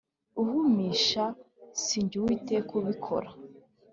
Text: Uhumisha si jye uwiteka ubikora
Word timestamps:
Uhumisha 0.41 1.23
si 1.83 1.99
jye 2.09 2.17
uwiteka 2.21 2.71
ubikora 2.81 3.29